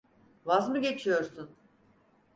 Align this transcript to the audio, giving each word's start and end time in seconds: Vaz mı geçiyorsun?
Vaz 0.45 0.69
mı 0.69 0.79
geçiyorsun? 0.81 1.51